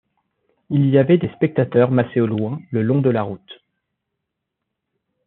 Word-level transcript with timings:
Il 0.71 0.87
y 0.89 0.97
avait 0.97 1.19
des 1.19 1.29
spectateurs, 1.35 1.91
massés 1.91 2.21
au 2.21 2.25
loin, 2.25 2.59
le 2.71 2.81
long 2.81 3.01
de 3.01 3.11
la 3.11 3.21
route. 3.21 3.61